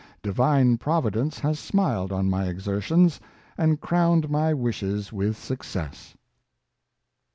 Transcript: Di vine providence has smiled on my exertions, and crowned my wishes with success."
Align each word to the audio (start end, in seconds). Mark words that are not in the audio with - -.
Di 0.23 0.31
vine 0.31 0.79
providence 0.79 1.37
has 1.41 1.59
smiled 1.59 2.11
on 2.11 2.27
my 2.27 2.47
exertions, 2.47 3.19
and 3.55 3.79
crowned 3.79 4.31
my 4.31 4.51
wishes 4.51 5.13
with 5.13 5.37
success." 5.37 6.15